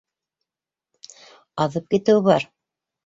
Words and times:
Аҙып 1.67 1.89
китеүе 1.95 2.25
бар. 2.31 2.49